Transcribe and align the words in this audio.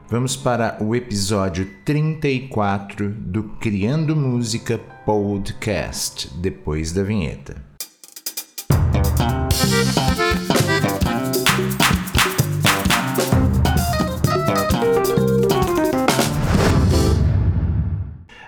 Vamos 0.08 0.34
para 0.34 0.82
o 0.82 0.96
episódio 0.96 1.70
34 1.84 3.10
do 3.10 3.42
Criando 3.60 4.16
Música 4.16 4.80
Podcast, 5.04 6.34
depois 6.38 6.90
da 6.90 7.02
vinheta. 7.02 7.62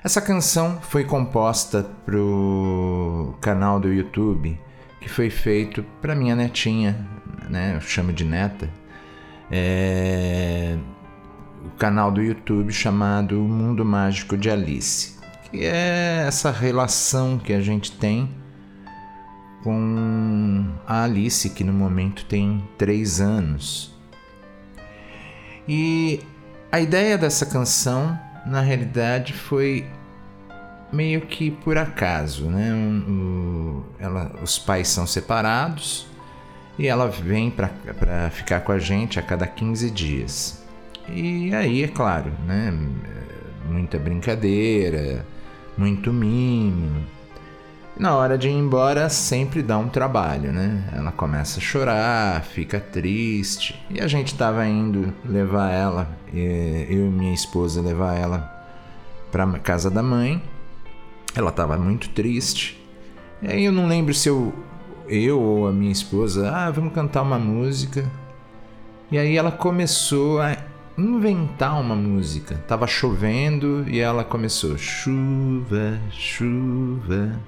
Essa 0.02 0.22
canção 0.22 0.78
foi 0.80 1.04
composta 1.04 1.82
para 2.06 2.16
o 2.16 3.34
canal 3.42 3.78
do 3.78 3.92
YouTube 3.92 4.58
que 5.06 5.12
foi 5.12 5.30
feito 5.30 5.84
para 6.02 6.16
minha 6.16 6.34
netinha, 6.34 6.98
né? 7.48 7.76
Eu 7.76 7.80
chamo 7.80 8.12
de 8.12 8.24
neta. 8.24 8.68
É 9.48 10.76
o 11.64 11.70
canal 11.78 12.10
do 12.10 12.20
YouTube 12.20 12.72
chamado 12.72 13.36
Mundo 13.36 13.84
Mágico 13.84 14.36
de 14.36 14.50
Alice, 14.50 15.16
que 15.44 15.64
é 15.64 16.24
essa 16.26 16.50
relação 16.50 17.38
que 17.38 17.52
a 17.52 17.60
gente 17.60 17.92
tem 17.92 18.34
com 19.62 20.66
a 20.84 21.04
Alice, 21.04 21.50
que 21.50 21.62
no 21.62 21.72
momento 21.72 22.24
tem 22.24 22.68
três 22.76 23.20
anos. 23.20 23.96
E 25.68 26.18
a 26.72 26.80
ideia 26.80 27.16
dessa 27.16 27.46
canção, 27.46 28.18
na 28.44 28.60
realidade, 28.60 29.32
foi 29.32 29.86
meio 30.96 31.20
que 31.20 31.50
por 31.50 31.76
acaso, 31.76 32.46
né? 32.46 32.72
Ela, 34.00 34.32
os 34.42 34.58
pais 34.58 34.88
são 34.88 35.06
separados 35.06 36.06
e 36.78 36.86
ela 36.86 37.06
vem 37.06 37.50
para 37.50 38.30
ficar 38.30 38.60
com 38.60 38.72
a 38.72 38.78
gente 38.78 39.18
a 39.18 39.22
cada 39.22 39.46
15 39.46 39.90
dias. 39.90 40.64
E 41.08 41.54
aí, 41.54 41.84
é 41.84 41.88
claro, 41.88 42.32
né? 42.46 42.76
Muita 43.68 43.98
brincadeira, 43.98 45.24
muito 45.76 46.12
mimo. 46.12 47.04
Na 47.98 48.14
hora 48.14 48.36
de 48.36 48.48
ir 48.48 48.52
embora, 48.52 49.08
sempre 49.08 49.62
dá 49.62 49.78
um 49.78 49.88
trabalho, 49.88 50.52
né? 50.52 50.84
Ela 50.94 51.12
começa 51.12 51.58
a 51.58 51.62
chorar, 51.62 52.42
fica 52.42 52.78
triste. 52.78 53.80
E 53.88 54.00
a 54.00 54.06
gente 54.06 54.32
estava 54.32 54.66
indo 54.66 55.14
levar 55.24 55.70
ela, 55.70 56.08
eu 56.32 57.06
e 57.06 57.10
minha 57.10 57.32
esposa 57.32 57.80
levar 57.80 58.14
ela 58.18 58.52
para 59.32 59.46
casa 59.58 59.90
da 59.90 60.02
mãe. 60.02 60.42
Ela 61.36 61.50
estava 61.50 61.76
muito 61.76 62.08
triste. 62.08 62.82
E 63.42 63.48
aí 63.48 63.64
eu 63.64 63.72
não 63.72 63.86
lembro 63.86 64.14
se 64.14 64.28
eu, 64.28 64.54
eu 65.06 65.38
ou 65.38 65.68
a 65.68 65.72
minha 65.72 65.92
esposa, 65.92 66.50
ah, 66.50 66.70
vamos 66.70 66.94
cantar 66.94 67.22
uma 67.22 67.38
música. 67.38 68.10
E 69.10 69.18
aí 69.18 69.36
ela 69.36 69.52
começou 69.52 70.40
a 70.40 70.56
inventar 70.96 71.78
uma 71.78 71.94
música. 71.94 72.56
Tava 72.66 72.86
chovendo 72.86 73.84
e 73.86 74.00
ela 74.00 74.24
começou 74.24 74.78
chuva, 74.78 76.00
chuva. 76.10 77.38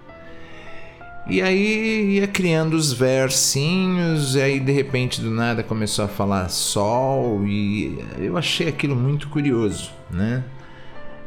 E 1.26 1.42
aí 1.42 2.16
ia 2.16 2.26
criando 2.26 2.74
os 2.74 2.92
versinhos, 2.92 4.34
e 4.34 4.40
aí 4.40 4.60
de 4.60 4.72
repente 4.72 5.20
do 5.20 5.30
nada 5.30 5.62
começou 5.62 6.06
a 6.06 6.08
falar 6.08 6.48
sol 6.48 7.46
e 7.46 7.98
eu 8.18 8.38
achei 8.38 8.68
aquilo 8.68 8.96
muito 8.96 9.28
curioso, 9.28 9.90
né? 10.10 10.42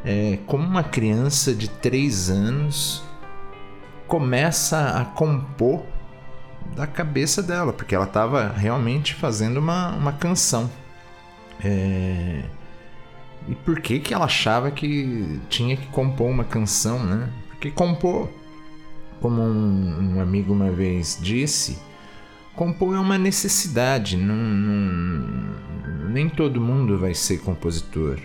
É, 0.04 0.38
como 0.46 0.64
uma 0.64 0.82
criança 0.82 1.54
de 1.54 1.68
3 1.68 2.30
anos 2.30 3.02
começa 4.06 5.00
a 5.00 5.04
compor 5.04 5.82
da 6.74 6.86
cabeça 6.86 7.42
dela, 7.42 7.72
porque 7.72 7.94
ela 7.94 8.04
estava 8.04 8.48
realmente 8.48 9.14
fazendo 9.14 9.58
uma, 9.58 9.94
uma 9.94 10.12
canção. 10.12 10.70
É... 11.62 12.42
E 13.48 13.54
por 13.54 13.80
que, 13.80 13.98
que 13.98 14.14
ela 14.14 14.26
achava 14.26 14.70
que 14.70 15.40
tinha 15.48 15.76
que 15.76 15.86
compor 15.86 16.28
uma 16.28 16.44
canção, 16.44 17.04
né? 17.04 17.28
Porque 17.48 17.70
compor, 17.70 18.28
como 19.20 19.42
um, 19.42 20.16
um 20.16 20.20
amigo 20.20 20.52
uma 20.52 20.70
vez 20.70 21.18
disse, 21.20 21.78
compor 22.54 22.94
é 22.94 23.00
uma 23.00 23.18
necessidade. 23.18 24.16
Não, 24.16 24.36
nem 26.08 26.28
todo 26.28 26.60
mundo 26.60 26.98
vai 26.98 27.14
ser 27.14 27.38
compositor. 27.38 28.18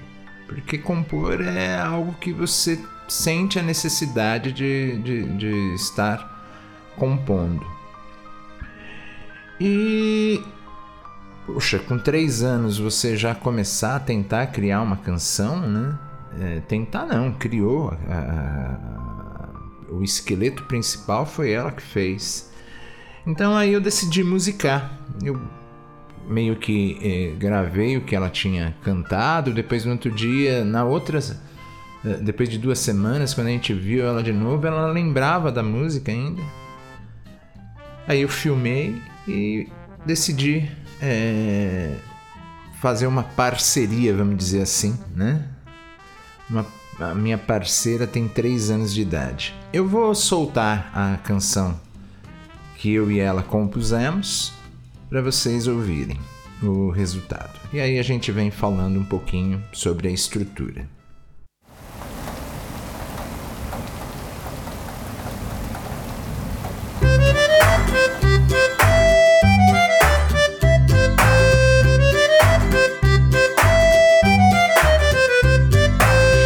Porque 0.47 0.77
compor 0.77 1.41
é 1.41 1.77
algo 1.77 2.13
que 2.13 2.31
você 2.31 2.79
sente 3.07 3.59
a 3.59 3.63
necessidade 3.63 4.51
de, 4.51 4.97
de, 5.01 5.23
de 5.37 5.75
estar 5.75 6.37
compondo. 6.95 7.65
E. 9.59 10.41
Poxa, 11.45 11.79
com 11.79 11.97
três 11.97 12.43
anos 12.43 12.77
você 12.77 13.15
já 13.15 13.33
começar 13.33 13.95
a 13.95 13.99
tentar 13.99 14.47
criar 14.47 14.81
uma 14.81 14.97
canção, 14.97 15.61
né? 15.61 15.97
É, 16.39 16.59
tentar 16.61 17.05
não, 17.05 17.31
criou. 17.31 17.93
A, 18.09 18.17
a, 18.17 19.93
o 19.93 20.03
esqueleto 20.03 20.63
principal 20.63 21.25
foi 21.25 21.51
ela 21.51 21.71
que 21.71 21.81
fez. 21.81 22.51
Então 23.25 23.55
aí 23.55 23.73
eu 23.73 23.81
decidi 23.81 24.23
musicar. 24.23 24.91
Eu 25.23 25.39
meio 26.27 26.55
que 26.55 26.97
eh, 27.01 27.35
gravei 27.37 27.97
o 27.97 28.01
que 28.01 28.15
ela 28.15 28.29
tinha 28.29 28.75
cantado. 28.83 29.53
Depois, 29.53 29.85
no 29.85 29.91
outro 29.91 30.11
dia, 30.11 30.63
na 30.63 30.83
outra. 30.83 31.19
Eh, 32.05 32.17
depois 32.21 32.49
de 32.49 32.57
duas 32.57 32.79
semanas, 32.79 33.33
quando 33.33 33.47
a 33.47 33.51
gente 33.51 33.73
viu 33.73 34.05
ela 34.05 34.21
de 34.21 34.33
novo, 34.33 34.65
ela 34.67 34.91
lembrava 34.91 35.51
da 35.51 35.63
música 35.63 36.11
ainda. 36.11 36.41
Aí 38.07 38.21
eu 38.21 38.29
filmei 38.29 39.01
e 39.27 39.67
decidi 40.05 40.69
é, 41.01 41.95
fazer 42.79 43.07
uma 43.07 43.23
parceria, 43.23 44.15
vamos 44.15 44.37
dizer 44.37 44.61
assim, 44.61 44.97
né? 45.13 45.43
Uma, 46.49 46.65
a 46.99 47.13
minha 47.13 47.37
parceira 47.37 48.07
tem 48.07 48.27
três 48.27 48.69
anos 48.69 48.93
de 48.93 49.01
idade. 49.01 49.53
Eu 49.73 49.87
vou 49.87 50.15
soltar 50.15 50.89
a 50.93 51.17
canção 51.17 51.77
que 52.77 52.93
eu 52.93 53.11
e 53.11 53.19
ela 53.19 53.43
compusemos 53.43 54.53
para 55.09 55.21
vocês 55.21 55.67
ouvirem 55.67 56.19
o 56.61 56.89
resultado. 56.89 57.59
E 57.71 57.79
aí 57.79 57.99
a 57.99 58.03
gente 58.03 58.31
vem 58.31 58.51
falando 58.51 58.99
um 58.99 59.05
pouquinho 59.05 59.63
sobre 59.71 60.07
a 60.07 60.11
estrutura. 60.11 60.87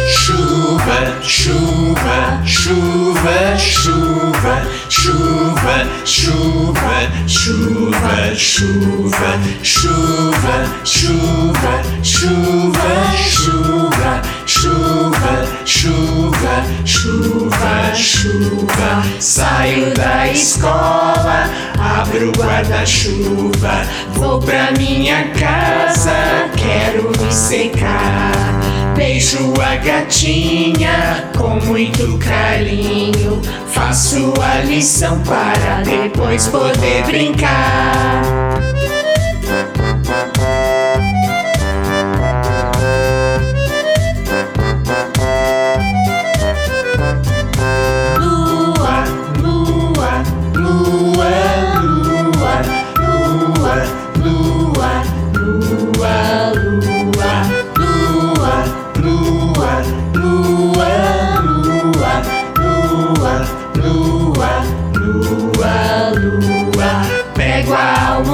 Chuva, 0.08 1.22
chuva, 1.22 2.42
chuva, 2.46 3.56
chuva, 3.58 4.62
chuva, 4.88 6.81
chuva, 7.26 8.34
chuva, 8.36 9.38
chuva, 9.62 10.68
chuva, 10.84 11.82
chuva, 12.02 12.92
chuva, 13.24 14.22
chuva, 14.46 15.46
chuva, 15.64 16.64
chuva, 16.84 17.92
chuva. 17.94 19.02
Saio 19.18 19.94
da 19.94 20.28
escola, 20.28 21.48
abro 21.78 22.28
o 22.28 22.32
guarda-chuva, 22.32 23.86
vou 24.14 24.40
pra 24.40 24.72
minha 24.72 25.28
casa, 25.30 26.50
quero 26.56 27.10
me 27.18 27.32
secar. 27.32 28.71
Beijo 29.02 29.52
a 29.60 29.74
gatinha 29.74 31.28
com 31.36 31.56
muito 31.66 32.16
carinho. 32.18 33.42
Faço 33.66 34.32
a 34.40 34.60
lição 34.60 35.20
para 35.24 35.82
depois 35.82 36.46
poder 36.46 37.02
brincar. 37.06 38.71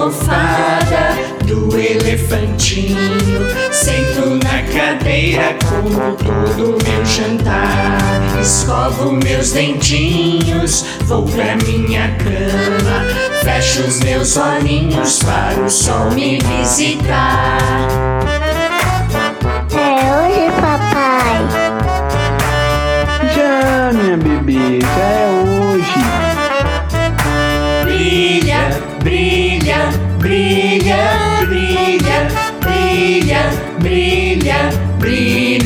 Almofada 0.08 1.16
do 1.44 1.78
elefantinho, 1.78 3.46
sento 3.70 4.40
na 4.42 4.62
cadeira 4.72 5.54
como 5.68 6.16
todo 6.16 6.78
meu 6.82 7.04
jantar. 7.04 7.98
Escovo 8.40 9.12
meus 9.12 9.52
dentinhos, 9.52 10.84
vou 11.02 11.24
pra 11.24 11.56
minha 11.56 12.16
cama, 12.16 13.04
Fecho 13.42 13.82
os 13.82 14.00
meus 14.00 14.36
olhinhos 14.36 15.18
para 15.22 15.60
o 15.60 15.68
sol 15.68 16.10
me 16.12 16.38
visitar. 16.38 18.07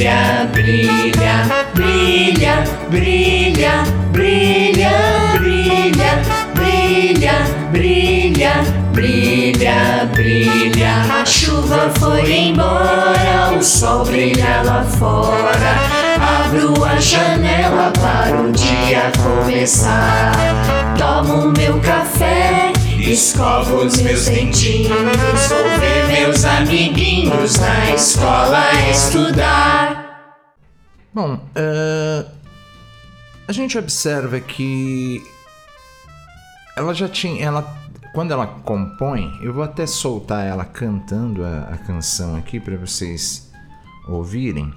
Brilha, 0.03 0.47
brilha, 0.53 1.47
brilha, 1.75 2.65
brilha, 2.91 3.85
brilha, 4.11 4.91
brilha, 5.35 6.23
brilha, 6.55 7.35
brilha, 7.71 8.53
brilha, 8.93 10.09
brilha. 10.13 11.21
A 11.21 11.25
chuva 11.25 11.93
foi 12.01 12.33
embora, 12.33 13.57
o 13.57 13.63
sol 13.63 14.05
brilha 14.05 14.63
lá 14.65 14.85
fora. 14.85 15.53
Abro 16.21 16.85
a 16.85 16.97
janela 16.97 17.93
para 18.01 18.41
o 18.41 18.51
dia 18.51 19.13
começar. 19.23 20.33
Tomo 20.99 21.53
meu 21.57 21.79
café, 21.79 22.73
escovo 23.11 23.85
os 23.85 24.01
meus 24.01 24.27
dentinhos. 24.27 24.89
Vou 25.49 25.81
ver 25.81 26.07
meus 26.07 26.45
amiguinhos 26.45 27.59
na 27.59 27.95
escola 27.95 28.73
estudar. 28.91 30.39
Bom, 31.13 31.39
eh, 31.55 32.25
a 33.47 33.53
gente 33.53 33.77
observa 33.77 34.41
que 34.41 35.23
ela 36.77 36.95
já 36.95 37.09
tinha. 37.09 37.45
Ela, 37.45 37.77
quando 38.15 38.33
ela 38.33 38.47
compõe, 38.47 39.39
eu 39.43 39.53
vou 39.53 39.63
até 39.63 39.87
soltar 39.87 40.47
ela 40.47 40.65
cantando 40.65 41.45
a, 41.45 41.75
a 41.75 41.79
canção 41.79 42.37
aqui 42.37 42.59
para 42.59 42.77
vocês 42.77 43.51
ouvirem. 44.09 44.73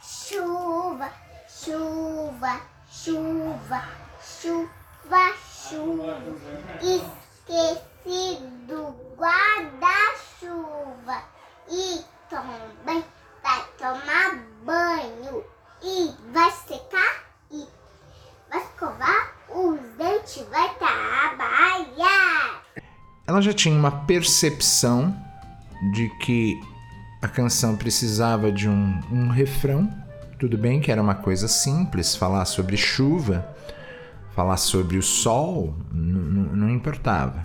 Chuva, 0.00 1.08
chuva, 1.48 2.60
chuva, 2.90 3.82
chuva, 4.22 5.34
chuva. 5.70 7.23
Esqueci 7.46 8.38
do 8.66 8.94
guarda-chuva. 9.18 10.54
E 11.70 12.00
também 12.30 13.04
vai 13.42 13.62
tomar 13.78 14.42
banho. 14.64 15.44
E 15.82 16.10
vai 16.32 16.50
secar. 16.50 17.24
E 17.50 17.66
vai 18.50 18.62
escovar 18.62 19.34
os 19.50 19.78
dentes. 19.98 20.46
Vai 20.50 20.74
trabalhar. 20.76 22.62
Ela 23.26 23.42
já 23.42 23.52
tinha 23.52 23.78
uma 23.78 23.90
percepção 24.06 25.14
de 25.92 26.08
que 26.20 26.58
a 27.20 27.28
canção 27.28 27.76
precisava 27.76 28.50
de 28.50 28.68
um, 28.68 29.00
um 29.10 29.28
refrão. 29.28 29.88
Tudo 30.38 30.56
bem 30.56 30.80
que 30.80 30.90
era 30.90 31.00
uma 31.00 31.14
coisa 31.14 31.46
simples, 31.48 32.16
falar 32.16 32.44
sobre 32.44 32.76
chuva, 32.76 33.54
falar 34.34 34.56
sobre 34.56 34.98
o 34.98 35.02
sol, 35.02 35.74
não 35.92 36.68
importava. 36.68 37.44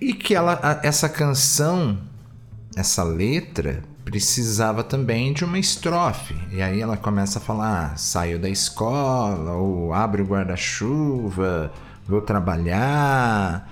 E 0.00 0.12
que 0.12 0.34
ela, 0.34 0.80
essa 0.82 1.08
canção, 1.08 1.98
essa 2.76 3.02
letra, 3.02 3.82
precisava 4.04 4.84
também 4.84 5.32
de 5.32 5.44
uma 5.44 5.58
estrofe. 5.58 6.36
E 6.52 6.62
aí 6.62 6.80
ela 6.80 6.96
começa 6.96 7.38
a 7.38 7.42
falar: 7.42 7.92
ah, 7.92 7.96
saio 7.96 8.38
da 8.38 8.48
escola, 8.48 9.52
ou 9.52 9.92
abro 9.92 10.22
o 10.22 10.26
guarda-chuva, 10.26 11.72
vou 12.06 12.20
trabalhar. 12.20 13.68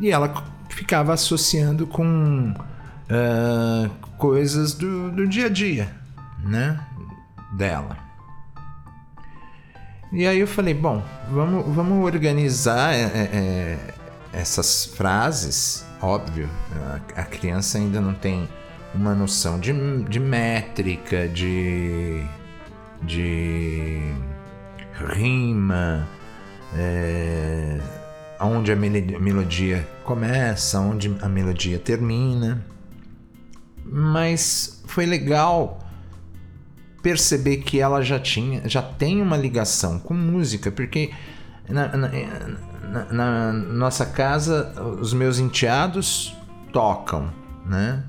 E 0.00 0.10
ela 0.10 0.32
ficava 0.70 1.12
associando 1.12 1.86
com 1.86 2.54
ah, 3.10 3.90
coisas 4.16 4.72
do, 4.72 5.10
do 5.10 5.26
dia 5.26 5.46
a 5.46 5.50
dia, 5.50 5.94
né? 6.42 6.80
Dela. 7.56 8.07
E 10.10 10.26
aí 10.26 10.40
eu 10.40 10.46
falei, 10.46 10.72
bom, 10.72 11.02
vamos, 11.30 11.66
vamos 11.74 12.04
organizar 12.04 12.94
é, 12.94 13.02
é, 13.02 13.78
essas 14.32 14.86
frases. 14.86 15.84
Óbvio, 16.00 16.48
a, 17.14 17.20
a 17.20 17.24
criança 17.24 17.76
ainda 17.76 18.00
não 18.00 18.14
tem 18.14 18.48
uma 18.94 19.14
noção 19.14 19.60
de, 19.60 19.72
de 20.04 20.18
métrica, 20.18 21.28
de, 21.28 22.22
de 23.02 24.00
rima, 25.14 26.08
é, 26.74 27.78
onde 28.40 28.72
a 28.72 28.76
melodia 28.76 29.86
começa, 30.04 30.80
onde 30.80 31.14
a 31.20 31.28
melodia 31.28 31.78
termina. 31.78 32.64
Mas 33.84 34.82
foi 34.86 35.04
legal 35.04 35.87
perceber 37.02 37.58
que 37.58 37.80
ela 37.80 38.02
já 38.02 38.18
tinha, 38.18 38.68
já 38.68 38.82
tem 38.82 39.22
uma 39.22 39.36
ligação 39.36 39.98
com 39.98 40.14
música, 40.14 40.70
porque 40.70 41.10
na, 41.68 41.88
na- 41.96 42.08
na- 42.90 43.12
na 43.12 43.52
nossa 43.52 44.06
casa 44.06 44.72
os 45.00 45.12
meus 45.12 45.38
enteados 45.38 46.34
tocam, 46.72 47.30
né? 47.66 48.02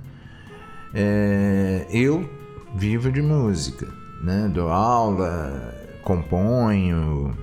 É, 0.94 1.86
eu 1.92 2.28
vivo 2.76 3.12
de 3.12 3.22
música, 3.22 3.88
né? 4.24 4.50
Dou 4.54 4.70
aula, 4.70 5.74
componho, 6.04 7.38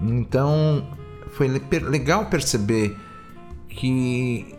então 0.00 0.84
foi 1.30 1.48
legal 1.48 2.26
perceber 2.26 2.96
que 3.68 4.54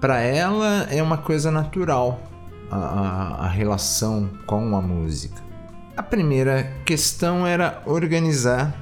para 0.00 0.20
ela 0.20 0.86
é 0.90 1.02
uma 1.02 1.18
coisa 1.18 1.50
natural 1.50 2.22
a, 2.70 2.76
a- 2.76 3.44
a 3.44 3.48
relação 3.48 4.30
com 4.46 4.76
a 4.76 4.80
música. 4.80 5.42
A 5.98 6.02
primeira 6.04 6.72
questão 6.84 7.44
era 7.44 7.82
organizar 7.84 8.72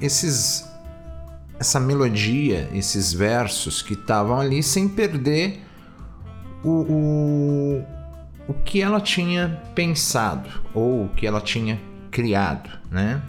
esses 0.00 0.66
essa 1.60 1.78
melodia, 1.78 2.70
esses 2.72 3.12
versos 3.12 3.82
que 3.82 3.92
estavam 3.92 4.40
ali 4.40 4.62
sem 4.62 4.88
perder 4.88 5.60
o, 6.64 6.70
o, 6.70 7.84
o 8.48 8.54
que 8.64 8.80
ela 8.80 8.98
tinha 8.98 9.62
pensado 9.74 10.48
ou 10.72 11.04
o 11.04 11.08
que 11.10 11.26
ela 11.26 11.38
tinha 11.42 11.78
criado, 12.10 12.70
né? 12.90 13.20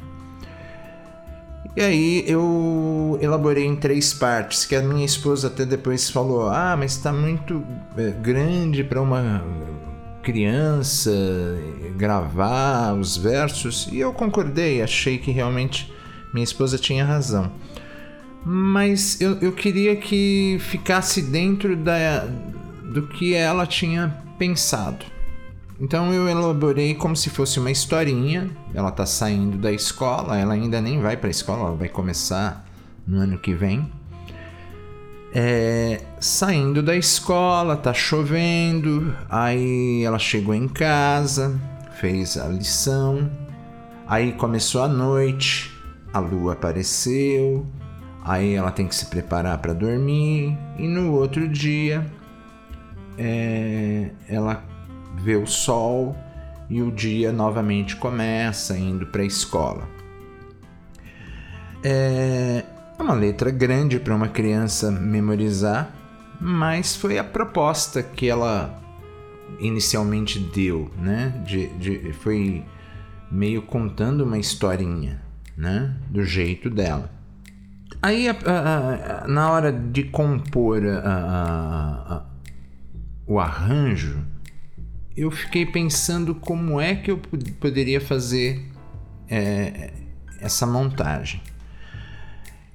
E 1.75 1.81
aí 1.81 2.23
eu 2.25 3.19
elaborei 3.21 3.65
em 3.65 3.75
três 3.75 4.13
partes, 4.13 4.63
que 4.63 4.77
a 4.77 4.81
minha 4.81 5.05
esposa 5.05 5.47
até 5.49 5.65
depois 5.65 6.09
falou: 6.09 6.47
"Ah, 6.47 6.77
mas 6.79 6.93
está 6.93 7.11
muito 7.11 7.61
é, 7.97 8.11
grande 8.11 8.81
para 8.81 9.01
uma 9.01 9.43
criança 10.25 11.11
gravar 11.95 12.93
os 12.93 13.15
versos". 13.15 13.87
E 13.91 13.99
eu 13.99 14.11
concordei, 14.11 14.81
achei 14.81 15.19
que 15.19 15.31
realmente 15.31 15.93
minha 16.33 16.43
esposa 16.43 16.77
tinha 16.77 17.05
razão. 17.05 17.51
Mas 18.43 19.21
eu, 19.21 19.37
eu 19.39 19.51
queria 19.51 19.95
que 19.95 20.57
ficasse 20.59 21.21
dentro 21.21 21.75
da, 21.75 22.27
do 22.93 23.07
que 23.07 23.33
ela 23.33 23.65
tinha 23.65 24.15
pensado. 24.37 25.05
Então 25.79 26.13
eu 26.13 26.27
elaborei 26.27 26.93
como 26.93 27.15
se 27.15 27.29
fosse 27.29 27.59
uma 27.59 27.71
historinha. 27.71 28.49
Ela 28.73 28.91
tá 28.91 29.05
saindo 29.05 29.57
da 29.57 29.71
escola, 29.71 30.37
ela 30.37 30.53
ainda 30.53 30.81
nem 30.81 31.01
vai 31.01 31.17
para 31.17 31.27
a 31.27 31.31
escola, 31.31 31.67
ela 31.67 31.75
vai 31.75 31.89
começar 31.89 32.65
no 33.07 33.17
ano 33.17 33.37
que 33.37 33.53
vem. 33.53 33.91
É, 35.37 35.99
saindo 36.17 36.81
da 36.81 36.95
escola, 36.95 37.75
tá 37.75 37.93
chovendo, 37.93 39.13
aí 39.29 40.01
ela 40.01 40.17
chegou 40.17 40.55
em 40.55 40.65
casa, 40.65 41.59
fez 41.99 42.37
a 42.37 42.47
lição, 42.47 43.29
aí 44.07 44.31
começou 44.31 44.81
a 44.81 44.87
noite, 44.87 45.77
a 46.13 46.19
lua 46.19 46.53
apareceu, 46.53 47.65
aí 48.23 48.53
ela 48.53 48.71
tem 48.71 48.87
que 48.87 48.95
se 48.95 49.07
preparar 49.07 49.57
para 49.57 49.73
dormir, 49.73 50.57
e 50.79 50.87
no 50.87 51.11
outro 51.11 51.49
dia 51.49 52.09
é, 53.17 54.11
ela 54.29 54.63
vê 55.17 55.35
o 55.35 55.45
sol 55.45 56.15
e 56.69 56.81
o 56.81 56.89
dia 56.89 57.33
novamente 57.33 57.97
começa 57.97 58.77
indo 58.77 59.05
para 59.07 59.21
a 59.21 59.25
escola. 59.25 59.85
É 61.83 62.63
é 62.97 63.03
uma 63.03 63.13
letra 63.13 63.51
grande 63.51 63.99
para 63.99 64.15
uma 64.15 64.27
criança 64.27 64.91
memorizar, 64.91 65.93
mas 66.39 66.95
foi 66.95 67.17
a 67.17 67.23
proposta 67.23 68.01
que 68.03 68.27
ela 68.29 68.81
inicialmente 69.59 70.39
deu, 70.39 70.91
né? 70.97 71.41
De, 71.45 71.67
de- 71.77 72.13
foi 72.13 72.63
meio 73.31 73.61
contando 73.61 74.23
uma 74.23 74.37
historinha, 74.37 75.21
né? 75.57 75.95
Do 76.09 76.23
jeito 76.23 76.69
dela. 76.69 77.11
Aí, 78.01 78.27
a- 78.29 78.35
a- 78.45 79.23
a- 79.23 79.27
na 79.27 79.49
hora 79.51 79.71
de 79.71 80.03
compor 80.03 80.81
o 83.25 83.39
arranjo, 83.39 84.23
eu 85.15 85.31
fiquei 85.31 85.65
pensando 85.65 86.35
como 86.35 86.79
é 86.79 86.95
que 86.95 87.09
eu 87.09 87.17
pod- 87.17 87.51
poderia 87.53 87.99
fazer 88.01 88.71
é, 89.27 89.91
essa 90.39 90.67
montagem. 90.67 91.41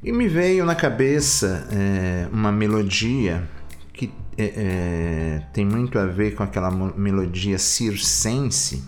E 0.03 0.11
me 0.13 0.29
veio 0.29 0.65
na 0.65 0.75
cabeça 0.75 1.69
é, 1.71 2.27
uma 2.33 2.51
melodia 2.51 3.47
que 3.93 4.11
é, 4.39 4.45
é, 4.45 5.43
tem 5.53 5.63
muito 5.63 5.99
a 5.99 6.07
ver 6.07 6.35
com 6.35 6.43
aquela 6.43 6.71
melodia 6.71 7.59
circense, 7.59 8.83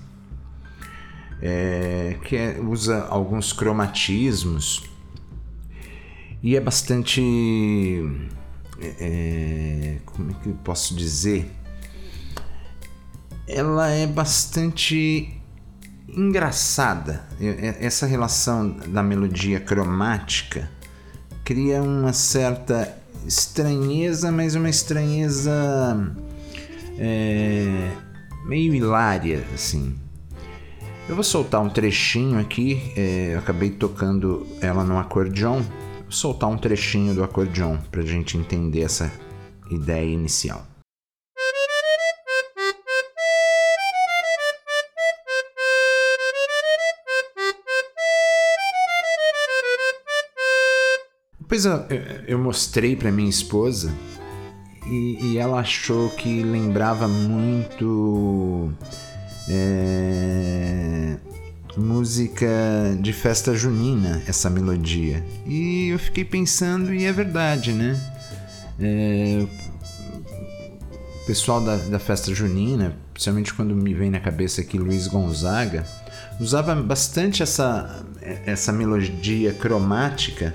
é, 1.43 2.17
que 2.25 2.35
é, 2.35 2.59
usa 2.59 3.05
alguns 3.09 3.53
cromatismos 3.53 4.91
e 6.43 6.57
é 6.57 6.61
bastante. 6.61 7.21
É, 8.81 9.99
como 10.07 10.31
é 10.31 10.35
que 10.43 10.49
eu 10.49 10.55
posso 10.65 10.97
dizer? 10.97 11.47
Ela 13.47 13.91
é 13.91 14.07
bastante 14.07 15.39
engraçada. 16.09 17.29
Essa 17.79 18.07
relação 18.07 18.71
da 18.71 19.03
melodia 19.03 19.61
cromática 19.61 20.71
cria 21.45 21.83
uma 21.83 22.13
certa 22.13 22.97
estranheza, 23.27 24.31
mas 24.33 24.55
uma 24.55 24.69
estranheza 24.69 25.53
é, 26.99 27.91
meio 28.47 28.75
hilária, 28.75 29.45
assim. 29.55 29.95
Eu 31.09 31.15
vou 31.15 31.25
soltar 31.25 31.61
um 31.61 31.69
trechinho 31.69 32.39
aqui, 32.39 32.93
é, 32.97 33.35
eu 33.35 33.39
acabei 33.39 33.71
tocando 33.71 34.47
ela 34.61 34.85
no 34.85 34.99
acordeon. 34.99 35.63
Vou 36.03 36.13
soltar 36.13 36.49
um 36.49 36.57
trechinho 36.57 37.15
do 37.15 37.25
acordeon 37.25 37.77
para 37.91 38.03
a 38.03 38.07
gente 38.07 38.39
entender 38.39 38.83
essa 38.83 39.13
ideia 39.71 40.11
inicial. 40.11 40.72
Depois 51.53 51.67
eu, 51.67 51.85
eu 52.27 52.39
mostrei 52.39 52.97
para 52.97 53.13
minha 53.13 53.29
esposa 53.29 53.93
e, 54.87 55.19
e, 55.21 55.39
ela 55.39 55.61
achou 55.61 56.09
que 56.09 56.43
lembrava 56.43 57.07
muito 57.07 58.73
é, 59.51 61.19
música 61.77 62.49
de 62.99 63.13
festa 63.13 63.55
junina, 63.55 64.23
essa 64.27 64.49
melodia. 64.49 65.23
E 65.45 65.89
eu 65.89 65.99
fiquei 65.99 66.25
pensando, 66.25 66.95
e 66.95 67.05
é 67.05 67.13
verdade, 67.13 67.75
né? 67.75 68.01
É, 68.81 69.45
o 71.23 71.27
pessoal 71.27 71.61
da, 71.61 71.77
da 71.77 71.99
festa 71.99 72.35
junina, 72.35 72.97
principalmente 73.13 73.53
quando 73.53 73.77
me 73.77 73.93
vem 73.93 74.11
na 74.11 74.21
cabeça 74.21 74.63
aqui 74.63 74.79
Luiz 74.79 75.07
Gonzaga, 75.07 75.85
usava 76.41 76.75
bastante 76.75 77.43
essa, 77.43 78.07
essa 78.47 78.73
melodia 78.73 79.53
cromática 79.53 80.55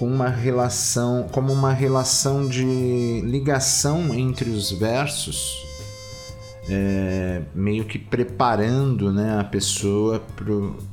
com 0.00 0.06
uma 0.06 0.30
relação, 0.30 1.28
como 1.30 1.52
uma 1.52 1.74
relação 1.74 2.48
de 2.48 3.20
ligação 3.22 4.14
entre 4.14 4.48
os 4.48 4.72
versos, 4.72 5.62
é, 6.70 7.42
meio 7.54 7.84
que 7.84 7.98
preparando 7.98 9.12
né, 9.12 9.38
a 9.38 9.44
pessoa 9.44 10.24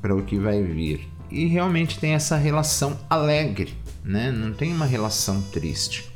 para 0.02 0.14
o 0.14 0.24
que 0.24 0.38
vai 0.38 0.62
vir. 0.62 1.08
E 1.32 1.46
realmente 1.46 1.98
tem 1.98 2.16
essa 2.16 2.36
relação 2.36 3.00
alegre, 3.10 3.74
né? 4.04 4.30
não 4.30 4.52
tem 4.52 4.74
uma 4.74 4.86
relação 4.86 5.42
triste. 5.42 6.12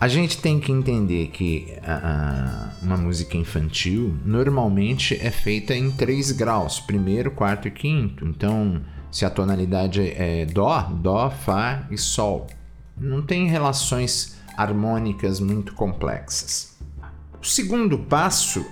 A 0.00 0.08
gente 0.08 0.38
tem 0.38 0.58
que 0.58 0.72
entender 0.72 1.26
que 1.26 1.74
a, 1.82 2.72
a, 2.80 2.82
uma 2.82 2.96
música 2.96 3.36
infantil 3.36 4.16
normalmente 4.24 5.18
é 5.20 5.30
feita 5.30 5.74
em 5.74 5.90
três 5.90 6.30
graus: 6.30 6.80
primeiro, 6.80 7.32
quarto 7.32 7.68
e 7.68 7.70
quinto. 7.70 8.24
Então, 8.24 8.80
se 9.10 9.24
a 9.24 9.30
tonalidade 9.30 10.02
é 10.02 10.46
Dó, 10.46 10.82
Dó, 10.82 11.30
Fá 11.30 11.86
e 11.90 11.98
Sol. 11.98 12.46
Não 12.96 13.22
tem 13.22 13.48
relações 13.48 14.36
harmônicas 14.56 15.40
muito 15.40 15.72
complexas. 15.74 16.76
O 17.40 17.46
segundo 17.46 17.98
passo 17.98 18.64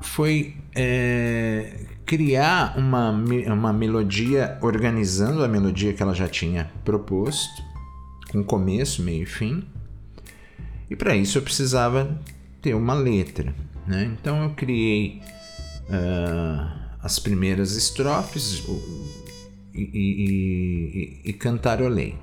foi 0.00 0.56
é, 0.74 1.78
criar 2.06 2.78
uma, 2.78 3.10
uma 3.10 3.72
melodia, 3.72 4.58
organizando 4.62 5.44
a 5.44 5.48
melodia 5.48 5.92
que 5.92 6.02
ela 6.02 6.14
já 6.14 6.28
tinha 6.28 6.70
proposto, 6.84 7.62
com 8.30 8.42
começo, 8.42 9.02
meio 9.02 9.24
e 9.24 9.26
fim. 9.26 9.64
E 10.88 10.96
para 10.96 11.16
isso 11.16 11.38
eu 11.38 11.42
precisava 11.42 12.18
ter 12.62 12.74
uma 12.74 12.94
letra. 12.94 13.54
Né? 13.86 14.04
Então 14.04 14.42
eu 14.42 14.50
criei 14.50 15.20
uh, 15.88 16.86
as 17.02 17.18
primeiras 17.18 17.76
estrofes, 17.76 18.62
e, 19.76 19.90
e, 19.92 21.20
e, 21.24 21.30
e 21.30 21.32
cantarolei. 21.32 22.14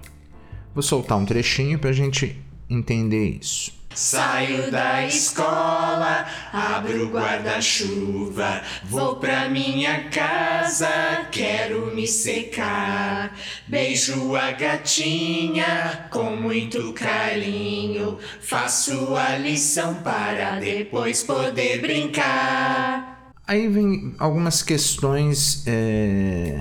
Vou 0.74 0.82
soltar 0.82 1.18
um 1.18 1.26
trechinho 1.26 1.78
para 1.78 1.92
a 1.92 1.94
gente 1.94 2.36
entender 2.70 3.38
isso. 3.40 3.84
Saio 3.96 4.72
da 4.72 5.06
escola, 5.06 6.26
abro 6.52 7.06
o 7.06 7.12
guarda-chuva, 7.12 8.64
vou 8.86 9.18
pra 9.18 9.48
minha 9.48 10.10
casa, 10.10 11.28
quero 11.32 11.96
me 11.96 12.08
secar. 12.08 13.38
Beijo 13.68 14.36
a 14.36 14.52
gatinha 14.52 16.08
com 16.10 16.36
muito 16.36 16.92
carinho, 16.94 18.18
faço 18.42 19.16
a 19.16 19.38
lição 19.38 19.94
para 19.96 20.60
depois 20.60 21.22
poder 21.22 21.80
brincar. 21.80 23.32
Aí 23.46 23.68
vem 23.68 24.16
algumas 24.18 24.64
questões. 24.64 25.64
É 25.68 26.53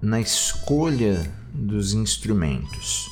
na 0.00 0.20
escolha 0.20 1.30
dos 1.52 1.92
instrumentos. 1.92 3.08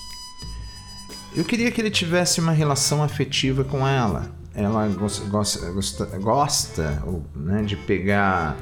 Eu 1.36 1.44
queria 1.44 1.70
que 1.70 1.80
ele 1.80 1.90
tivesse 1.90 2.40
uma 2.40 2.52
relação 2.52 3.02
afetiva 3.02 3.62
com 3.62 3.86
ela. 3.86 4.30
Ela 4.54 4.88
gosta, 4.88 5.24
gosta, 5.70 6.18
gosta 6.18 7.02
né, 7.34 7.62
de 7.62 7.76
pegar 7.76 8.56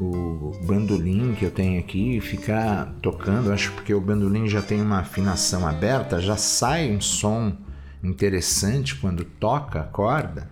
o, 0.00 0.52
bandolim 0.64 1.34
que 1.34 1.44
eu 1.44 1.50
tenho 1.50 1.78
aqui 1.78 2.16
e 2.16 2.20
ficar 2.20 2.94
tocando. 3.02 3.52
Acho 3.52 3.72
porque 3.72 3.92
o 3.92 4.00
bandolim 4.00 4.48
já 4.48 4.62
tem 4.62 4.80
uma 4.80 5.00
afinação 5.00 5.66
aberta, 5.66 6.20
já 6.20 6.36
sai 6.36 6.90
um 6.90 7.00
som 7.00 7.56
interessante 8.02 8.96
quando 8.96 9.24
toca 9.24 9.80
a 9.80 9.84
corda. 9.84 10.48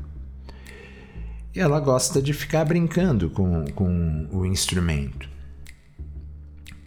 E 1.54 1.60
ela 1.60 1.80
gosta 1.80 2.22
de 2.22 2.32
ficar 2.32 2.64
brincando 2.64 3.30
com, 3.30 3.64
com 3.74 4.28
o 4.30 4.46
instrumento. 4.46 5.28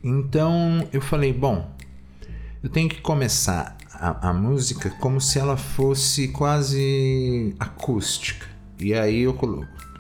Então 0.04 0.86
eu 0.92 1.00
falei, 1.00 1.32
bom, 1.32 1.72
eu 2.62 2.70
tenho 2.70 2.90
que 2.90 3.00
começar 3.00 3.78
a, 3.94 4.30
a 4.30 4.34
música 4.34 4.90
como 5.00 5.22
se 5.22 5.40
ela 5.40 5.56
fosse 5.56 6.28
quase 6.28 7.56
acústica. 7.58 8.46
E 8.78 8.94
aí 8.94 9.22
eu, 9.22 9.38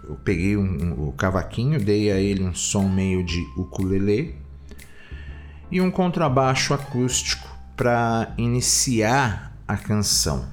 eu 0.03 0.15
peguei 0.25 0.57
um, 0.57 0.63
um, 0.63 1.07
o 1.07 1.13
cavaquinho, 1.13 1.79
dei 1.79 2.11
a 2.11 2.19
ele 2.19 2.43
um 2.43 2.53
som 2.53 2.89
meio 2.89 3.23
de 3.23 3.39
ukulele 3.55 4.35
e 5.71 5.79
um 5.79 5.89
contrabaixo 5.89 6.73
acústico 6.73 7.47
para 7.77 8.33
iniciar 8.37 9.57
a 9.65 9.77
canção. 9.77 10.51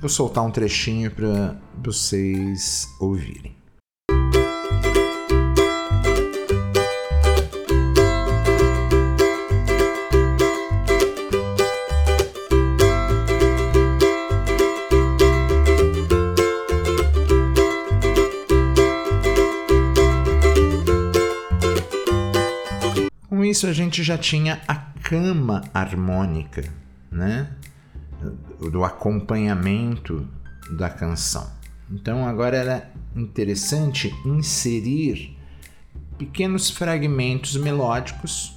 Vou 0.00 0.08
soltar 0.08 0.44
um 0.44 0.50
trechinho 0.52 1.10
para 1.10 1.56
vocês 1.82 2.86
ouvirem. 3.00 3.57
Isso 23.58 23.66
a 23.66 23.72
gente 23.72 24.04
já 24.04 24.16
tinha 24.16 24.60
a 24.68 24.76
cama 24.76 25.64
harmônica, 25.74 26.72
né? 27.10 27.50
Do 28.70 28.84
acompanhamento 28.84 30.28
da 30.70 30.88
canção. 30.88 31.50
Então 31.90 32.24
agora 32.24 32.56
era 32.56 32.92
interessante 33.16 34.14
inserir 34.24 35.36
pequenos 36.16 36.70
fragmentos 36.70 37.56
melódicos 37.56 38.56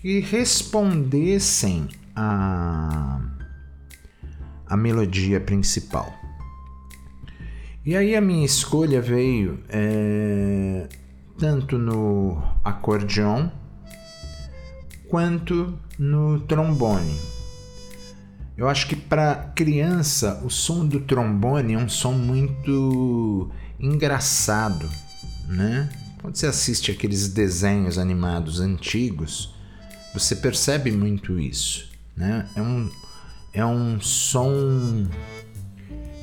que 0.00 0.18
respondessem 0.18 1.88
à, 2.16 3.20
à 4.66 4.76
melodia 4.76 5.38
principal. 5.40 6.12
E 7.84 7.94
aí 7.94 8.16
a 8.16 8.20
minha 8.20 8.44
escolha 8.44 9.00
veio 9.00 9.62
é, 9.68 10.88
tanto 11.38 11.78
no 11.78 12.42
acordeon 12.64 13.48
quanto 15.16 15.78
no 15.98 16.40
trombone. 16.40 17.18
Eu 18.54 18.68
acho 18.68 18.86
que 18.86 18.94
para 18.94 19.50
criança 19.54 20.42
o 20.44 20.50
som 20.50 20.86
do 20.86 21.00
trombone 21.00 21.72
é 21.72 21.78
um 21.78 21.88
som 21.88 22.12
muito 22.12 23.50
engraçado, 23.80 24.86
né? 25.48 25.88
Quando 26.20 26.36
você 26.36 26.46
assiste 26.48 26.90
aqueles 26.90 27.28
desenhos 27.28 27.96
animados 27.96 28.60
antigos, 28.60 29.54
você 30.12 30.36
percebe 30.36 30.92
muito 30.92 31.40
isso, 31.40 31.88
né? 32.14 32.46
É 32.54 32.60
um, 32.60 32.90
é 33.54 33.64
um 33.64 33.98
som 33.98 35.06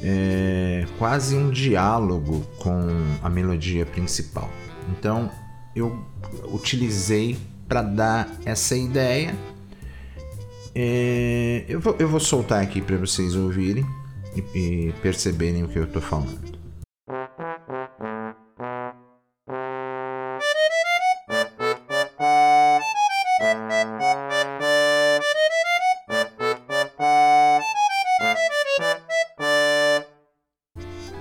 é, 0.03 0.85
quase 0.99 1.35
um 1.35 1.49
diálogo 1.49 2.45
com 2.59 2.79
a 3.23 3.29
melodia 3.29 3.87
principal. 3.87 4.51
Então 4.91 5.31
eu 5.75 6.05
utilizei 6.53 7.39
para 7.73 7.81
dar 7.81 8.29
essa 8.45 8.75
ideia. 8.75 9.33
É, 10.75 11.65
eu, 11.67 11.79
vou, 11.79 11.95
eu 11.97 12.07
vou 12.07 12.19
soltar 12.19 12.61
aqui 12.61 12.79
para 12.79 12.97
vocês 12.97 13.35
ouvirem 13.35 13.83
e, 14.35 14.59
e 14.59 14.93
perceberem 15.01 15.63
o 15.63 15.67
que 15.67 15.79
eu 15.79 15.85
estou 15.85 15.99
falando. 15.99 16.53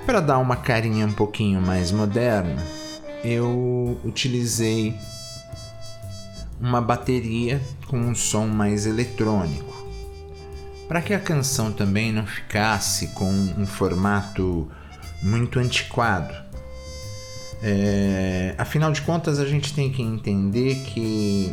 Para 0.05 0.21
dar 0.21 0.37
uma 0.37 0.57
carinha 0.57 1.07
um 1.07 1.13
pouquinho 1.15 1.63
mais 1.63 1.91
moderna, 1.91 2.63
eu 3.25 3.99
utilizei 4.05 4.95
uma 6.63 6.81
bateria 6.81 7.61
com 7.89 7.99
um 7.99 8.15
som 8.15 8.47
mais 8.47 8.87
eletrônico, 8.87 9.85
para 10.87 11.03
que 11.03 11.13
a 11.13 11.19
canção 11.19 11.73
também 11.73 12.13
não 12.13 12.25
ficasse 12.25 13.09
com 13.09 13.29
um 13.29 13.67
formato 13.67 14.71
muito 15.21 15.59
antiquado. 15.59 16.33
É, 17.61 18.55
afinal 18.57 18.93
de 18.93 19.03
contas, 19.03 19.41
a 19.41 19.47
gente 19.47 19.75
tem 19.75 19.91
que 19.91 20.03
entender 20.03 20.77
que 20.85 21.53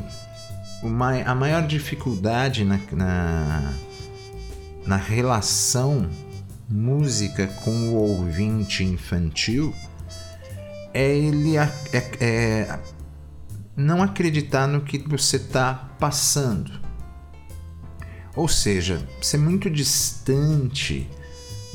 a 1.25 1.33
maior 1.35 1.65
dificuldade 1.65 2.63
na, 2.63 2.79
na, 2.91 3.73
na 4.85 4.95
relação 4.95 6.07
música 6.69 7.47
com 7.63 7.71
o 7.71 7.95
ouvinte 7.95 8.83
infantil 8.83 9.73
é 10.93 11.17
ele 11.17 11.57
é, 11.57 11.71
é, 12.19 12.79
não 13.79 14.03
acreditar 14.03 14.67
no 14.67 14.81
que 14.81 14.97
você 14.97 15.37
está 15.37 15.73
passando. 15.99 16.71
Ou 18.35 18.47
seja, 18.47 19.07
ser 19.21 19.37
muito 19.37 19.69
distante 19.69 21.09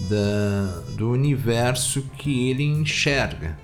da, 0.09 0.81
do 0.97 1.11
universo 1.11 2.03
que 2.17 2.49
ele 2.49 2.65
enxerga. 2.65 3.59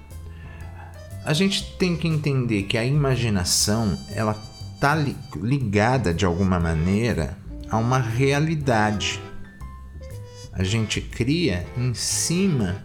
A 1.25 1.33
gente 1.33 1.77
tem 1.79 1.97
que 1.97 2.09
entender 2.09 2.65
que 2.65 2.79
a 2.79 2.85
imaginação 2.85 3.99
ela 4.11 4.37
está 4.75 4.97
ligada 5.37 6.13
de 6.15 6.25
alguma 6.25 6.59
maneira 6.59 7.37
a 7.71 7.77
uma 7.77 7.99
realidade 7.99 9.21
a 10.53 10.63
gente 10.63 11.01
cria 11.01 11.67
em 11.75 11.95
cima 11.95 12.85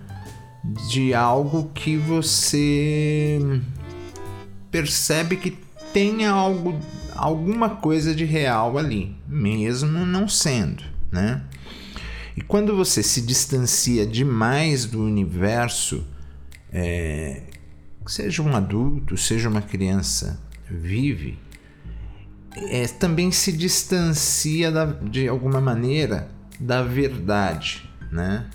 de 0.90 1.14
algo 1.14 1.72
que 1.74 1.98
você 1.98 3.40
percebe 4.76 5.38
que 5.38 5.58
tem 5.94 6.26
algo, 6.26 6.78
alguma 7.16 7.70
coisa 7.70 8.14
de 8.14 8.26
real 8.26 8.78
ali, 8.78 9.16
mesmo 9.26 10.06
não 10.06 10.28
sendo, 10.28 10.84
né? 11.10 11.42
E 12.36 12.42
quando 12.42 12.76
você 12.76 13.02
se 13.02 13.22
distancia 13.22 14.06
demais 14.06 14.84
do 14.84 15.02
universo, 15.02 16.06
é, 16.74 17.44
seja 18.06 18.44
um 18.44 18.54
adulto, 18.54 19.16
seja 19.16 19.48
uma 19.48 19.62
criança, 19.62 20.38
vive, 20.70 21.40
é, 22.70 22.86
também 22.88 23.32
se 23.32 23.54
distancia 23.54 24.70
da, 24.70 24.84
de 24.88 25.26
alguma 25.30 25.62
maneira 25.62 26.28
da 26.60 26.84
verdade, 26.84 27.90
né? 28.12 28.50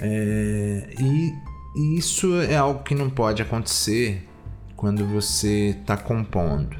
É, 0.00 0.94
e, 0.98 1.30
e 1.76 1.98
isso 1.98 2.40
é 2.40 2.56
algo 2.56 2.82
que 2.82 2.94
não 2.94 3.10
pode 3.10 3.42
acontecer 3.42 4.29
quando 4.80 5.06
você 5.06 5.76
está 5.78 5.94
compondo. 5.94 6.74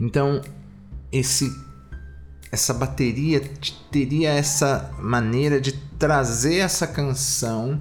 Então, 0.00 0.40
esse 1.12 1.48
essa 2.50 2.74
bateria 2.74 3.40
teria 3.92 4.30
essa 4.30 4.92
maneira 4.98 5.60
de 5.60 5.70
trazer 5.96 6.56
essa 6.56 6.84
canção 6.84 7.80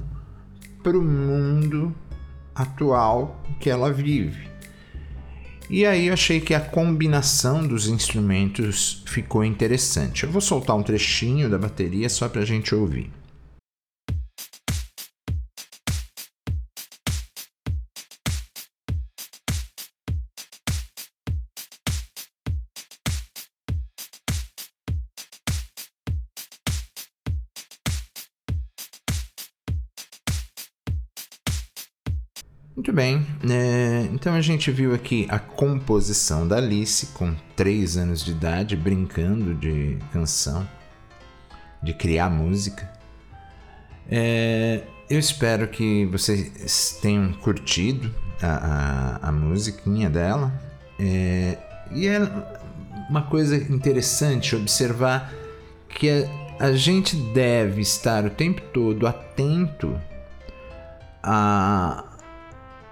para 0.84 0.95
o 0.95 1.01
mundo 1.01 1.95
atual 2.53 3.43
que 3.60 3.67
ela 3.67 3.91
vive. 3.91 4.47
E 5.67 5.84
aí 5.84 6.08
eu 6.08 6.13
achei 6.13 6.39
que 6.39 6.53
a 6.53 6.60
combinação 6.60 7.65
dos 7.65 7.88
instrumentos 7.88 9.03
ficou 9.08 9.43
interessante. 9.43 10.23
Eu 10.23 10.31
vou 10.31 10.41
soltar 10.41 10.75
um 10.75 10.84
trechinho 10.84 11.49
da 11.49 11.58
bateria 11.58 12.10
só 12.10 12.29
para 12.29 12.41
a 12.41 12.45
gente 12.45 12.75
ouvir. 12.75 13.12
Muito 32.75 32.91
bem, 32.91 33.25
é, 33.49 34.09
então 34.11 34.33
a 34.33 34.41
gente 34.41 34.69
viu 34.69 34.93
aqui 34.93 35.25
a 35.29 35.39
composição 35.39 36.45
da 36.45 36.57
Alice 36.57 37.05
com 37.13 37.33
3 37.55 37.95
anos 37.95 38.21
de 38.21 38.31
idade, 38.31 38.75
brincando 38.75 39.55
de 39.55 39.97
canção, 40.11 40.67
de 41.81 41.93
criar 41.93 42.29
música. 42.29 42.91
É, 44.11 44.81
eu 45.09 45.17
espero 45.17 45.69
que 45.69 46.05
vocês 46.07 46.99
tenham 47.01 47.31
curtido 47.35 48.13
a, 48.41 49.19
a, 49.23 49.29
a 49.29 49.31
musiquinha 49.31 50.09
dela. 50.09 50.51
É, 50.99 51.57
e 51.91 52.07
é 52.07 52.19
uma 53.09 53.21
coisa 53.21 53.55
interessante 53.55 54.53
observar 54.53 55.33
que 55.88 56.09
a, 56.09 56.65
a 56.65 56.71
gente 56.73 57.15
deve 57.15 57.81
estar 57.81 58.25
o 58.25 58.29
tempo 58.29 58.61
todo 58.73 59.07
atento 59.07 59.97
a 61.23 62.14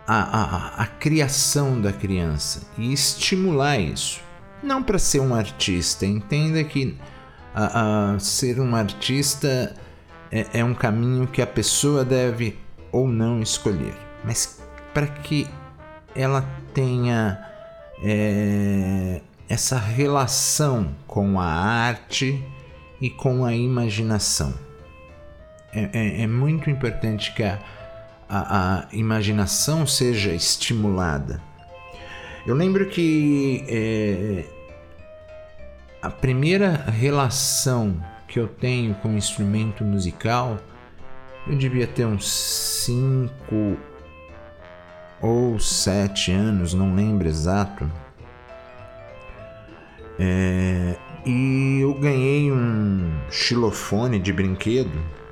a, 0.08 0.78
a, 0.78 0.84
a 0.84 0.86
criação 0.86 1.80
da 1.80 1.94
criança 1.94 2.62
e 2.78 2.92
estimular 2.92 3.80
isso. 3.80 4.22
Não 4.62 4.82
para 4.82 4.98
ser 4.98 5.20
um 5.20 5.34
artista, 5.34 6.06
entenda 6.06 6.64
que 6.64 6.98
a, 7.54 8.14
a 8.14 8.20
ser 8.20 8.60
um 8.60 8.76
artista 8.76 9.76
é, 10.32 10.60
é 10.60 10.64
um 10.64 10.74
caminho 10.74 11.28
que 11.28 11.42
a 11.42 11.48
pessoa 11.48 12.04
deve 12.04 12.58
ou 12.92 13.08
não 13.08 13.42
escolher, 13.42 13.96
mas 14.24 14.62
para 14.94 15.08
que 15.08 15.48
ela 16.16 16.48
tenha 16.74 17.44
é, 18.04 19.22
essa 19.50 19.78
relação 19.78 20.96
com 21.08 21.40
a 21.40 21.46
arte 21.46 22.44
e 23.02 23.10
com 23.10 23.46
a 23.46 23.54
imaginação. 23.54 24.54
É, 25.74 25.90
é, 25.94 26.22
é 26.24 26.28
muito 26.28 26.70
importante 26.70 27.34
que 27.34 27.44
a, 27.44 27.60
a, 28.34 28.80
a 28.80 28.88
imaginação 28.92 29.86
seja 29.86 30.34
estimulada. 30.34 31.40
Eu 32.48 32.56
lembro 32.56 32.90
que 32.90 33.64
é, 33.68 34.46
a 36.02 36.10
primeira 36.10 36.72
relação 36.72 38.04
que 38.28 38.40
eu 38.40 38.48
tenho 38.48 38.96
com 38.96 39.14
instrumento 39.14 39.84
musical, 39.84 40.58
eu 41.48 41.56
devia 41.56 41.86
ter 41.86 42.06
uns 42.06 42.28
5 42.28 43.78
ou 45.22 45.60
7 45.60 46.32
anos, 46.32 46.74
não 46.74 46.96
lembro 46.96 47.28
exato. 47.28 47.90
É, 50.20 50.96
e 51.24 51.80
eu 51.82 51.94
ganhei 51.94 52.52
um 52.52 53.12
xilofone 53.30 54.18
de 54.18 54.34
brinquedo 54.34 55.23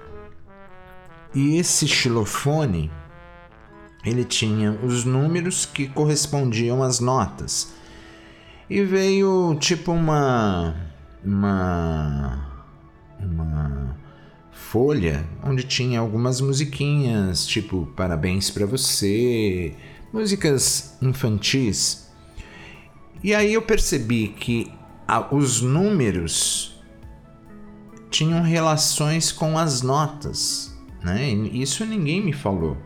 e 1.33 1.57
esse 1.57 1.87
xilofone 1.87 2.91
ele 4.03 4.23
tinha 4.25 4.71
os 4.83 5.05
números 5.05 5.65
que 5.65 5.87
correspondiam 5.87 6.81
às 6.81 6.99
notas. 6.99 7.73
E 8.69 8.83
veio 8.83 9.55
tipo 9.59 9.91
uma 9.91 10.75
uma 11.23 12.65
uma 13.19 13.97
folha 14.51 15.27
onde 15.43 15.63
tinha 15.63 15.99
algumas 15.99 16.41
musiquinhas, 16.41 17.45
tipo 17.45 17.85
parabéns 17.95 18.49
para 18.49 18.65
você, 18.65 19.75
músicas 20.11 20.97
infantis. 21.01 22.09
E 23.23 23.35
aí 23.35 23.53
eu 23.53 23.61
percebi 23.61 24.29
que 24.29 24.71
os 25.31 25.61
números 25.61 26.81
tinham 28.09 28.41
relações 28.41 29.31
com 29.31 29.57
as 29.57 29.81
notas 29.81 30.70
né? 31.03 31.29
Isso 31.29 31.85
ninguém 31.85 32.21
me 32.21 32.33
falou. 32.33 32.77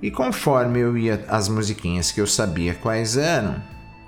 E 0.00 0.10
conforme 0.10 0.78
eu 0.78 0.96
ia 0.96 1.24
as 1.28 1.48
musiquinhas 1.48 2.12
que 2.12 2.20
eu 2.20 2.26
sabia 2.26 2.74
quais 2.74 3.16
eram, 3.16 3.60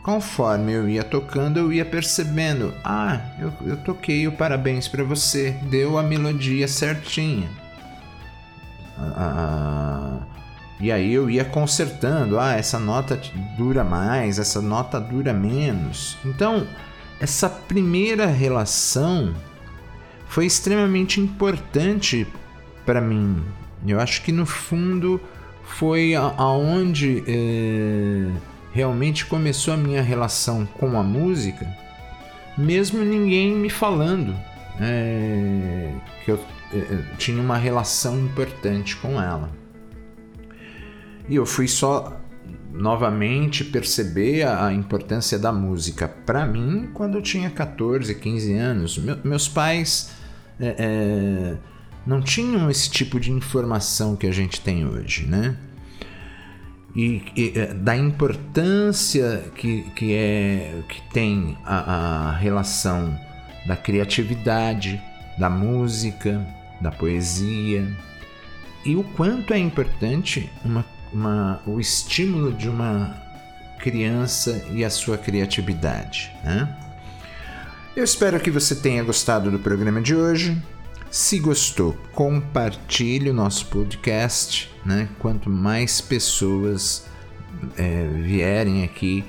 conforme 0.02 0.72
eu 0.72 0.88
ia 0.88 1.02
tocando, 1.02 1.58
eu 1.58 1.72
ia 1.72 1.84
percebendo: 1.84 2.72
ah, 2.84 3.20
eu, 3.40 3.52
eu 3.66 3.76
toquei 3.78 4.26
o 4.28 4.32
parabéns 4.32 4.86
para 4.86 5.02
você, 5.02 5.50
deu 5.68 5.98
a 5.98 6.02
melodia 6.02 6.68
certinha. 6.68 7.48
Ah, 8.96 10.20
e 10.78 10.92
aí 10.92 11.12
eu 11.12 11.28
ia 11.28 11.44
consertando: 11.44 12.38
ah, 12.38 12.54
essa 12.54 12.78
nota 12.78 13.20
dura 13.56 13.82
mais, 13.82 14.38
essa 14.38 14.62
nota 14.62 15.00
dura 15.00 15.32
menos. 15.32 16.16
Então, 16.24 16.66
essa 17.20 17.48
primeira 17.48 18.26
relação 18.26 19.34
foi 20.26 20.46
extremamente 20.46 21.20
importante 21.20 22.26
para 22.84 23.00
mim. 23.00 23.42
Eu 23.86 24.00
acho 24.00 24.22
que 24.22 24.32
no 24.32 24.44
fundo 24.44 25.20
foi 25.64 26.14
aonde 26.14 27.22
é, 27.26 28.30
realmente 28.72 29.26
começou 29.26 29.74
a 29.74 29.76
minha 29.76 30.02
relação 30.02 30.66
com 30.66 30.98
a 30.98 31.02
música, 31.02 31.66
mesmo 32.58 33.02
ninguém 33.02 33.54
me 33.54 33.70
falando 33.70 34.36
é, 34.80 35.92
que 36.24 36.30
eu 36.30 36.40
é, 36.72 37.16
tinha 37.16 37.40
uma 37.40 37.56
relação 37.56 38.18
importante 38.18 38.96
com 38.96 39.20
ela. 39.20 39.50
E 41.28 41.36
eu 41.36 41.46
fui 41.46 41.68
só 41.68 42.20
novamente 42.72 43.64
perceber 43.64 44.46
a 44.46 44.72
importância 44.72 45.38
da 45.38 45.52
música 45.52 46.08
para 46.08 46.46
mim 46.46 46.90
quando 46.92 47.16
eu 47.16 47.22
tinha 47.22 47.50
14, 47.50 48.14
15 48.14 48.54
anos. 48.54 48.98
meus 49.24 49.48
pais 49.48 50.10
é, 50.58 50.74
é, 50.78 51.56
não 52.10 52.20
tinham 52.20 52.68
esse 52.68 52.90
tipo 52.90 53.20
de 53.20 53.30
informação 53.30 54.16
que 54.16 54.26
a 54.26 54.32
gente 54.32 54.60
tem 54.60 54.84
hoje, 54.84 55.26
né? 55.26 55.56
E, 56.96 57.22
e 57.36 57.52
é, 57.54 57.72
da 57.72 57.96
importância 57.96 59.44
que, 59.54 59.82
que, 59.94 60.12
é, 60.12 60.82
que 60.88 61.00
tem 61.12 61.56
a, 61.64 62.30
a 62.30 62.32
relação 62.32 63.16
da 63.64 63.76
criatividade, 63.76 65.00
da 65.38 65.48
música, 65.48 66.44
da 66.80 66.90
poesia, 66.90 67.86
e 68.84 68.96
o 68.96 69.04
quanto 69.04 69.54
é 69.54 69.58
importante 69.58 70.50
uma, 70.64 70.84
uma, 71.12 71.62
o 71.64 71.78
estímulo 71.78 72.52
de 72.52 72.68
uma 72.68 73.14
criança 73.78 74.66
e 74.72 74.84
a 74.84 74.90
sua 74.90 75.16
criatividade. 75.16 76.32
Né? 76.42 76.76
Eu 77.94 78.02
espero 78.02 78.40
que 78.40 78.50
você 78.50 78.74
tenha 78.74 79.04
gostado 79.04 79.48
do 79.48 79.60
programa 79.60 80.00
de 80.00 80.16
hoje. 80.16 80.60
Se 81.10 81.40
gostou, 81.40 81.96
compartilhe 82.14 83.30
o 83.30 83.34
nosso 83.34 83.66
podcast, 83.66 84.70
né? 84.86 85.08
Quanto 85.18 85.50
mais 85.50 86.00
pessoas 86.00 87.04
é, 87.76 88.06
vierem 88.06 88.84
aqui, 88.84 89.24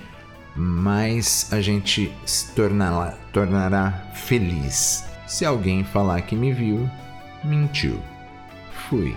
mais 0.55 1.47
a 1.51 1.59
gente 1.59 2.13
se 2.23 2.51
tornará, 2.53 3.17
tornará 3.33 4.11
feliz. 4.13 5.05
Se 5.25 5.43
alguém 5.43 5.83
falar 5.83 6.21
que 6.21 6.35
me 6.35 6.53
viu, 6.53 6.87
mentiu. 7.43 7.99
Fui. 8.87 9.15